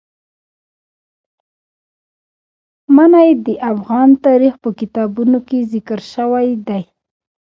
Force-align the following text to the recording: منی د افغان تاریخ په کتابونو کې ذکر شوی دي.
منی 2.95 3.29
د 3.45 3.47
افغان 3.71 4.09
تاریخ 4.25 4.53
په 4.63 4.69
کتابونو 4.79 5.37
کې 5.47 5.59
ذکر 5.73 5.99
شوی 6.13 6.47
دي. 6.67 6.81